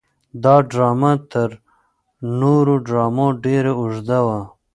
[0.43, 1.49] دا ډرامه تر
[2.39, 4.39] نورو ډرامو ډېره اوږده وه.